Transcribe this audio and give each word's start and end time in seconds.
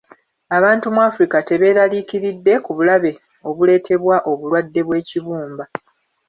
Abantu 0.57 0.85
mu 0.95 1.01
Africa 1.09 1.37
tebeeraliikiridde 1.47 2.53
ku 2.65 2.71
bulabe 2.77 3.11
obuleetebwa 3.49 4.15
obulwadde 4.31 4.81
bw'ekibumba. 4.87 5.65